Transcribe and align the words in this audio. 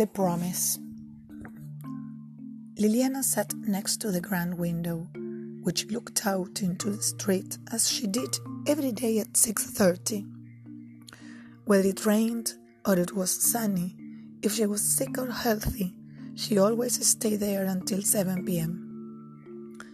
The 0.00 0.06
Promise. 0.06 0.78
Liliana 2.76 3.22
sat 3.22 3.52
next 3.68 3.98
to 3.98 4.10
the 4.10 4.22
grand 4.22 4.54
window, 4.54 5.06
which 5.62 5.90
looked 5.90 6.26
out 6.26 6.62
into 6.62 6.88
the 6.88 7.02
street 7.02 7.58
as 7.70 7.86
she 7.86 8.06
did 8.06 8.34
every 8.66 8.92
day 8.92 9.18
at 9.18 9.34
6:30. 9.34 10.24
Whether 11.66 11.90
it 11.90 12.06
rained 12.06 12.54
or 12.86 12.98
it 12.98 13.14
was 13.14 13.30
sunny, 13.30 13.94
if 14.40 14.54
she 14.54 14.64
was 14.64 14.80
sick 14.80 15.18
or 15.18 15.30
healthy, 15.30 15.94
she 16.34 16.56
always 16.56 17.06
stayed 17.06 17.40
there 17.40 17.66
until 17.66 18.00
7 18.00 18.46
p.m. 18.46 18.72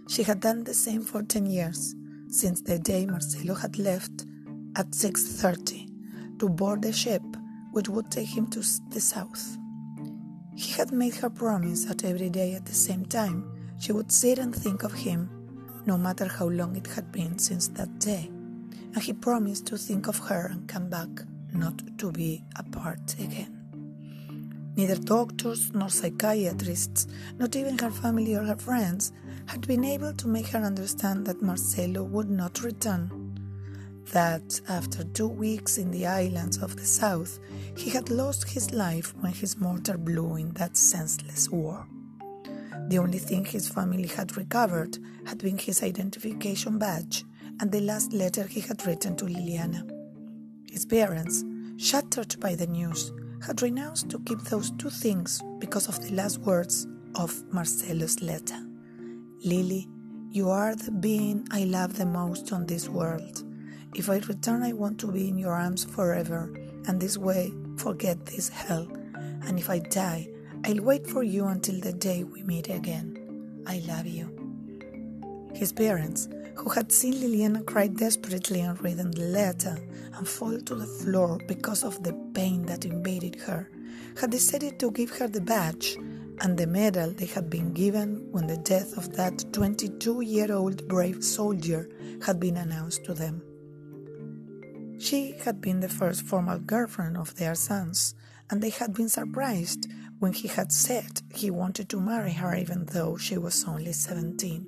She 0.07 0.23
had 0.23 0.39
done 0.39 0.63
the 0.63 0.75
same 0.75 1.03
for 1.03 1.25
10 1.25 1.47
years, 1.47 1.97
since 2.29 2.63
the 2.63 2.79
day 2.79 3.07
Marcelo 3.07 3.55
had 3.57 3.77
left 3.77 4.25
at 4.77 4.93
6:30 4.93 6.39
to 6.39 6.49
board 6.49 6.83
the 6.83 6.93
ship 6.93 7.25
which 7.73 7.89
would 7.89 8.13
take 8.13 8.29
him 8.29 8.47
to 8.51 8.61
the 8.91 9.01
south. 9.01 9.59
He 10.57 10.73
had 10.73 10.91
made 10.91 11.15
her 11.17 11.29
promise 11.29 11.85
that 11.85 12.03
every 12.03 12.31
day 12.31 12.55
at 12.55 12.65
the 12.65 12.75
same 12.75 13.05
time 13.05 13.45
she 13.79 13.93
would 13.93 14.11
sit 14.11 14.39
and 14.39 14.55
think 14.55 14.85
of 14.85 14.93
him, 14.95 15.29
no 15.85 15.99
matter 15.99 16.27
how 16.27 16.49
long 16.49 16.75
it 16.77 16.87
had 16.87 17.13
been 17.13 17.39
since 17.39 17.69
that 17.69 17.99
day, 17.99 18.31
and 18.95 19.03
he 19.03 19.13
promised 19.13 19.67
to 19.67 19.77
think 19.77 20.09
of 20.09 20.19
her 20.19 20.47
and 20.47 20.67
come 20.67 20.89
back, 20.89 21.11
not 21.53 21.83
to 21.99 22.11
be 22.11 22.43
apart 22.57 23.15
again. 23.21 23.53
Neither 24.77 24.97
doctors 24.97 25.73
nor 25.75 25.91
psychiatrists, 25.91 27.07
not 27.39 27.55
even 27.55 27.77
her 27.79 27.91
family 27.91 28.35
or 28.35 28.45
her 28.45 28.57
friends, 28.57 29.13
had 29.47 29.67
been 29.67 29.85
able 29.85 30.15
to 30.15 30.27
make 30.27 30.49
her 30.49 30.61
understand 30.61 31.27
that 31.27 31.43
Marcelo 31.43 32.03
would 32.03 32.31
not 32.31 32.63
return 32.63 33.26
that 34.13 34.61
after 34.69 35.05
two 35.05 35.29
weeks 35.29 35.79
in 35.79 35.91
the 35.91 36.07
islands 36.07 36.59
of 36.59 36.77
the 36.77 36.85
south, 36.85 37.39
he 37.77 37.91
had 37.91 38.11
lost 38.11 38.49
his 38.49 38.73
life 38.73 39.15
when 39.21 39.33
his 39.33 39.59
mortar 39.59 39.99
blew 39.99 40.37
in 40.37 40.53
that 40.53 40.77
senseless 40.77 41.51
war. 41.51 41.87
The 42.89 42.99
only 42.99 43.19
thing 43.19 43.45
his 43.45 43.69
family 43.69 44.07
had 44.07 44.37
recovered 44.37 44.99
had 45.27 45.39
been 45.39 45.59
his 45.59 45.83
identification 45.83 46.79
badge 46.79 47.25
and 47.61 47.73
the 47.73 47.81
last 47.81 48.13
letter 48.13 48.45
he 48.45 48.61
had 48.61 48.87
written 48.87 49.17
to 49.17 49.25
Liliana. 49.25 49.91
His 50.71 50.85
parents, 50.85 51.45
shattered 51.79 52.39
by 52.39 52.55
the 52.55 52.67
news, 52.67 53.13
had 53.45 53.63
renounced 53.63 54.09
to 54.11 54.19
keep 54.21 54.41
those 54.43 54.71
two 54.73 54.91
things 54.91 55.43
because 55.59 55.89
of 55.89 56.01
the 56.03 56.15
last 56.15 56.39
words 56.39 56.87
of 57.17 57.43
Marcelo's 57.53 58.23
letter. 58.23 58.63
Lily, 59.45 59.89
you 60.31 60.51
are 60.51 60.75
the 60.75 60.91
being 60.91 61.47
I 61.51 61.65
love 61.65 61.97
the 61.97 62.07
most 62.07 62.53
on 62.53 62.67
this 62.67 62.89
world. 62.89 63.46
If 63.97 64.11
I 64.11 64.19
return, 64.19 64.63
I 64.63 64.75
want 64.75 65.01
to 65.01 65.07
be 65.07 65.27
in 65.27 65.39
your 65.39 65.55
arms 65.55 65.85
forever, 65.85 66.53
and 66.87 67.01
this 67.01 67.17
way 67.17 67.55
forget 67.79 68.27
this 68.27 68.51
hell. 68.51 68.87
And 69.47 69.59
if 69.59 69.71
I 69.71 69.79
die, 69.79 70.29
I'll 70.67 70.83
wait 70.83 71.07
for 71.07 71.23
you 71.23 71.47
until 71.47 71.81
the 71.81 71.95
day 71.95 72.23
we 72.23 72.43
meet 72.43 72.69
again. 72.69 73.63
I 73.67 73.83
love 73.89 74.07
you. 74.07 74.29
His 75.55 75.73
parents, 75.73 76.29
who 76.57 76.69
had 76.69 76.93
seen 76.93 77.15
Liliana 77.15 77.65
cry 77.65 77.87
desperately 77.87 78.63
on 78.63 78.77
reading 78.77 79.13
the 79.13 79.23
letter 79.23 79.79
and 80.13 80.29
fall 80.29 80.61
to 80.61 80.75
the 80.75 80.87
floor 80.87 81.41
because 81.49 81.83
of 81.83 82.03
the 82.03 82.13
pain 82.35 82.67
that 82.67 82.85
invaded 82.85 83.37
her, 83.47 83.71
had 84.21 84.31
decided 84.31 84.79
to 84.81 84.91
give 84.91 85.09
her 85.17 85.27
the 85.27 85.41
badge 85.41 85.97
and 86.43 86.59
the 86.59 86.67
medal 86.67 87.13
they 87.13 87.25
had 87.25 87.49
been 87.49 87.73
given 87.73 88.31
when 88.31 88.47
the 88.47 88.59
death 88.59 88.99
of 88.99 89.17
that 89.17 89.43
22 89.55 90.21
year 90.21 90.53
old 90.53 90.87
brave 90.87 91.25
soldier 91.25 91.89
had 92.23 92.39
been 92.39 92.59
announced 92.59 93.03
to 93.05 93.15
them. 93.15 93.41
She 94.99 95.33
had 95.33 95.61
been 95.61 95.81
the 95.81 95.89
first 95.89 96.23
formal 96.23 96.59
girlfriend 96.59 97.17
of 97.17 97.37
their 97.37 97.55
sons, 97.55 98.15
and 98.51 98.63
they 98.63 98.71
had 98.71 98.95
been 98.95 99.09
surprised 99.09 99.87
when 100.19 100.33
he 100.33 100.49
had 100.49 100.73
said 100.73 101.21
he 101.35 101.51
wanted 101.51 101.89
to 101.91 102.01
marry 102.01 102.33
her 102.33 102.55
even 102.55 102.87
though 102.87 103.17
she 103.17 103.37
was 103.37 103.65
only 103.65 103.93
17. 103.93 104.67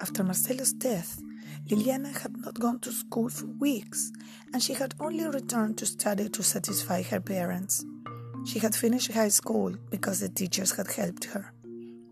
After 0.00 0.24
Marcelo's 0.24 0.72
death, 0.72 1.20
Liliana 1.68 2.16
had 2.16 2.36
not 2.38 2.58
gone 2.58 2.78
to 2.80 2.92
school 2.92 3.28
for 3.28 3.46
weeks, 3.46 4.10
and 4.52 4.62
she 4.62 4.72
had 4.74 4.94
only 5.00 5.26
returned 5.26 5.76
to 5.78 5.86
study 5.86 6.28
to 6.30 6.42
satisfy 6.42 7.02
her 7.02 7.20
parents. 7.20 7.84
She 8.46 8.58
had 8.58 8.74
finished 8.74 9.12
high 9.12 9.28
school 9.28 9.74
because 9.90 10.20
the 10.20 10.30
teachers 10.30 10.72
had 10.76 10.90
helped 10.90 11.24
her, 11.26 11.52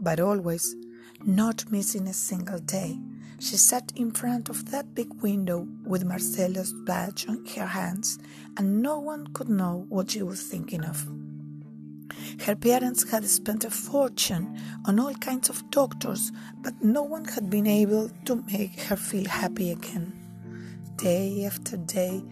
but 0.01 0.21
always, 0.21 0.75
not 1.25 1.71
missing 1.73 2.09
a 2.09 2.13
single 2.13 2.59
day, 2.59 2.99
she 3.39 3.57
sat 3.57 3.93
in 3.97 4.11
front 4.11 4.49
of 4.49 4.71
that 4.71 4.95
big 4.95 5.13
window 5.23 5.67
with 5.85 6.05
Marcelo's 6.05 6.73
badge 6.73 7.27
on 7.29 7.45
her 7.57 7.67
hands, 7.67 8.19
and 8.57 8.83
no 8.83 8.99
one 8.99 9.27
could 9.29 9.49
know 9.49 9.87
what 9.89 10.11
she 10.11 10.23
was 10.23 10.43
thinking 10.43 10.85
of. 10.85 11.07
Her 12.41 12.55
parents 12.55 13.09
had 13.11 13.25
spent 13.27 13.65
a 13.65 13.71
fortune 13.71 14.59
on 14.87 14.99
all 14.99 15.15
kinds 15.15 15.49
of 15.49 15.69
doctors, 15.71 16.33
but 16.63 16.75
no 16.83 17.03
one 17.03 17.25
had 17.25 17.51
been 17.51 17.67
able 17.67 18.11
to 18.25 18.45
make 18.51 18.81
her 18.83 18.97
feel 18.97 19.29
happy 19.29 19.73
again. 19.73 20.13
Day 20.97 21.45
after 21.45 21.77
day, 21.77 22.23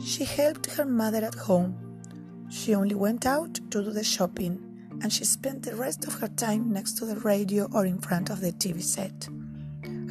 she 0.00 0.24
helped 0.24 0.66
her 0.72 0.84
mother 0.84 1.24
at 1.24 1.34
home. 1.34 1.76
She 2.50 2.74
only 2.74 2.94
went 2.94 3.26
out 3.26 3.54
to 3.54 3.82
do 3.82 3.90
the 3.90 4.04
shopping, 4.04 4.60
and 5.02 5.12
she 5.12 5.24
spent 5.24 5.62
the 5.62 5.76
rest 5.76 6.06
of 6.06 6.14
her 6.20 6.28
time 6.28 6.72
next 6.72 6.92
to 6.98 7.06
the 7.06 7.16
radio 7.16 7.68
or 7.72 7.84
in 7.84 7.98
front 7.98 8.30
of 8.30 8.40
the 8.40 8.52
TV 8.52 8.82
set. 8.82 9.28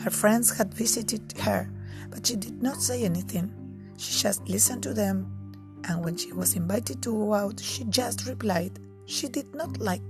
Her 0.03 0.09
friends 0.09 0.51
had 0.57 0.73
visited 0.73 1.31
her, 1.39 1.71
but 2.09 2.27
she 2.27 2.35
did 2.35 2.61
not 2.61 2.81
say 2.81 3.05
anything. 3.05 3.53
She 3.97 4.19
just 4.19 4.45
listened 4.49 4.83
to 4.83 4.93
them, 4.93 5.31
and 5.87 6.03
when 6.03 6.17
she 6.17 6.33
was 6.33 6.57
invited 6.57 7.01
to 7.03 7.13
go 7.13 7.33
out, 7.33 7.61
she 7.61 7.85
just 7.85 8.27
replied 8.27 8.79
she 9.05 9.29
did 9.29 9.55
not 9.55 9.79
like 9.79 10.01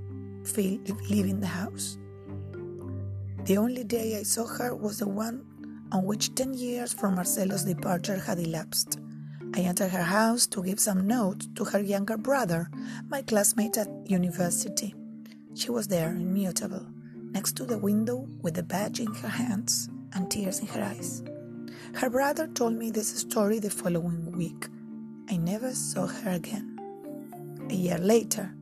feel 0.46 0.80
leaving 1.12 1.40
the 1.40 1.46
house. 1.46 2.00
The 3.46 3.58
only 3.58 3.84
day 3.84 4.18
I 4.18 4.24
saw 4.24 4.48
her 4.48 4.74
was 4.74 4.98
the 4.98 5.08
one 5.08 5.46
on 5.92 6.06
which 6.06 6.34
10 6.34 6.56
years 6.56 6.92
from 6.92 7.14
Marcelo's 7.14 7.64
departure 7.64 8.18
had 8.18 8.40
elapsed. 8.40 8.98
I 9.54 9.60
entered 9.60 9.92
her 9.92 10.02
house 10.02 10.48
to 10.48 10.64
give 10.64 10.80
some 10.80 11.06
notes 11.06 11.48
to 11.54 11.66
her 11.66 11.80
younger 11.80 12.18
brother, 12.18 12.68
my 13.10 13.22
classmate 13.22 13.78
at 13.78 14.10
university. 14.10 14.96
She 15.54 15.70
was 15.70 15.88
there, 15.88 16.10
immutable 16.10 16.93
next 17.34 17.58
to 17.58 17.66
the 17.66 17.78
window 17.78 18.28
with 18.42 18.54
the 18.54 18.64
badge 18.64 19.00
in 19.00 19.14
her 19.16 19.28
hands 19.28 19.90
and 20.14 20.30
tears 20.30 20.60
in 20.60 20.68
her 20.68 20.84
eyes. 20.84 21.24
Her 21.96 22.10
brother 22.10 22.48
told 22.48 22.74
me 22.76 22.92
this 22.92 23.10
story 23.10 23.60
the 23.60 23.70
following 23.70 24.32
week. 24.32 24.68
I 25.30 25.38
never 25.38 25.74
saw 25.74 26.08
her 26.08 26.32
again. 26.32 26.78
A 27.70 27.74
year 27.74 27.98
later, 27.98 28.54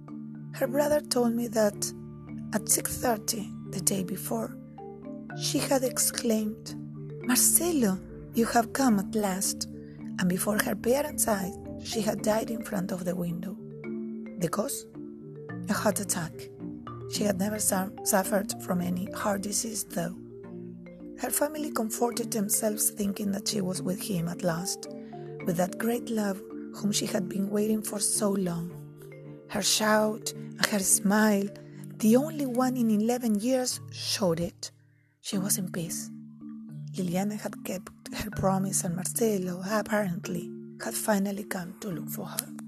her 0.54 0.68
brother 0.68 1.02
told 1.02 1.34
me 1.36 1.48
that 1.50 1.94
at 2.54 2.70
6:30 2.70 3.72
the 3.72 3.82
day 3.82 4.04
before, 4.04 4.56
she 5.38 5.60
had 5.60 5.84
exclaimed, 5.84 6.76
"Marcelo, 7.24 7.98
you 8.34 8.46
have 8.46 8.74
come 8.74 9.00
at 9.00 9.16
last." 9.16 9.68
And 10.20 10.30
before 10.30 10.60
her 10.64 10.76
parents' 10.76 11.28
eyes, 11.28 11.56
she 11.84 12.02
had 12.02 12.22
died 12.22 12.52
in 12.52 12.62
front 12.64 12.92
of 12.92 13.06
the 13.06 13.16
window. 13.16 13.58
The 14.40 14.50
cause? 14.50 14.86
A 15.70 15.74
heart 15.74 16.00
attack. 16.00 16.34
She 17.12 17.24
had 17.26 17.40
never 17.40 17.60
su- 17.60 17.94
suffered 18.04 18.54
from 18.64 18.82
any 18.82 19.12
heart 19.12 19.42
disease, 19.42 19.84
though. 19.84 20.16
Her 21.20 21.30
family 21.30 21.72
comforted 21.72 22.32
themselves 22.32 22.90
thinking 22.90 23.32
that 23.34 23.48
she 23.48 23.62
was 23.62 23.82
with 23.82 24.02
him 24.02 24.28
at 24.28 24.44
last, 24.44 24.88
with 25.46 25.58
that 25.58 25.78
great 25.78 26.10
love 26.10 26.42
whom 26.76 26.92
she 26.92 27.06
had 27.06 27.28
been 27.28 27.50
waiting 27.50 27.82
for 27.82 28.00
so 28.00 28.32
long. 28.32 28.72
Her 29.50 29.62
shout 29.62 30.32
and 30.34 30.66
her 30.68 30.80
smile, 30.80 31.48
the 31.98 32.16
only 32.16 32.46
one 32.46 32.78
in 32.78 32.90
11 32.90 33.36
years, 33.40 33.82
showed 33.92 34.40
it. 34.40 34.72
She 35.20 35.38
was 35.38 35.58
in 35.58 35.72
peace. 35.72 36.10
Liliana 36.96 37.40
had 37.40 37.64
kept 37.66 37.92
her 38.16 38.32
promise, 38.32 38.84
and 38.84 38.96
Marcelo, 38.96 39.62
apparently, 39.70 40.50
had 40.84 40.94
finally 40.94 41.44
come 41.44 41.76
to 41.82 41.90
look 41.90 42.10
for 42.10 42.26
her. 42.26 42.61